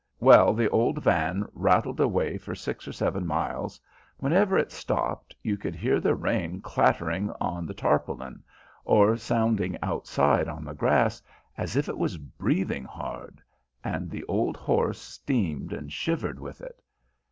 Well, 0.19 0.55
the 0.55 0.67
old 0.69 1.03
van 1.03 1.45
rattled 1.53 1.99
away 1.99 2.39
for 2.39 2.55
six 2.55 2.87
or 2.87 2.91
seven 2.91 3.27
miles; 3.27 3.79
whenever 4.17 4.57
it 4.57 4.71
stopped 4.71 5.35
you 5.43 5.57
could 5.57 5.75
hear 5.75 5.99
the 5.99 6.15
rain 6.15 6.59
clattering 6.59 7.31
on 7.39 7.67
the 7.67 7.75
tarpaulin, 7.75 8.41
or 8.83 9.15
sounding 9.15 9.77
outside 9.83 10.47
on 10.47 10.65
the 10.65 10.73
grass 10.73 11.21
as 11.55 11.75
if 11.75 11.87
it 11.87 11.99
was 11.99 12.17
breathing 12.17 12.85
hard, 12.85 13.43
and 13.83 14.09
the 14.09 14.23
old 14.23 14.57
horse 14.57 14.97
steamed 14.99 15.71
and 15.71 15.93
shivered 15.93 16.39
with 16.39 16.61
it. 16.61 16.81